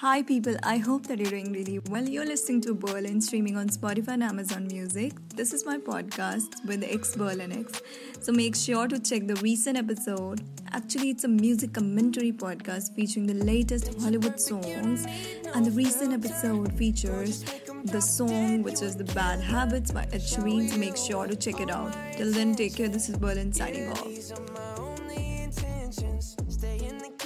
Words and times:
Hi, 0.00 0.22
people. 0.22 0.54
I 0.62 0.76
hope 0.76 1.08
that 1.08 1.18
you're 1.18 1.30
doing 1.30 1.52
really 1.52 1.80
well. 1.90 2.08
You're 2.08 2.24
listening 2.24 2.60
to 2.60 2.72
Berlin, 2.72 3.20
streaming 3.20 3.56
on 3.56 3.68
Spotify 3.68 4.10
and 4.10 4.22
Amazon 4.22 4.68
Music. 4.68 5.12
This 5.34 5.52
is 5.52 5.66
my 5.66 5.76
podcast 5.76 6.64
with 6.64 6.84
X 6.84 7.16
Berlin 7.16 7.50
X. 7.50 7.82
So 8.20 8.30
make 8.30 8.54
sure 8.54 8.86
to 8.86 9.00
check 9.00 9.26
the 9.26 9.34
recent 9.42 9.76
episode. 9.76 10.40
Actually, 10.70 11.10
it's 11.10 11.24
a 11.24 11.28
music 11.28 11.72
commentary 11.72 12.30
podcast 12.30 12.94
featuring 12.94 13.26
the 13.26 13.34
latest 13.34 14.00
Hollywood 14.00 14.40
songs. 14.40 15.04
And 15.52 15.66
the 15.66 15.72
recent 15.72 16.12
episode 16.12 16.72
features 16.74 17.44
the 17.82 18.00
song, 18.00 18.62
which 18.62 18.82
is 18.82 18.94
The 18.94 19.12
Bad 19.14 19.40
Habits 19.40 19.90
by 19.90 20.04
Ed 20.12 20.20
Sheeran. 20.20 20.70
So 20.70 20.78
make 20.78 20.96
sure 20.96 21.26
to 21.26 21.34
check 21.34 21.58
it 21.58 21.72
out. 21.72 21.92
Till 22.16 22.32
then, 22.32 22.54
take 22.54 22.76
care. 22.76 22.86
This 22.86 23.08
is 23.08 23.16
Berlin 23.16 23.52
signing 23.52 23.90
off. 23.90 24.97